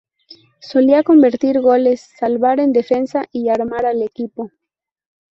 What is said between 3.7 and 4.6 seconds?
al equipo.